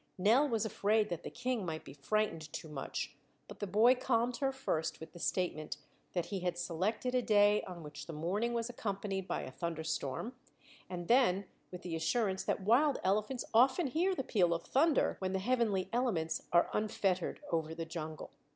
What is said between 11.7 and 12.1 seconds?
with the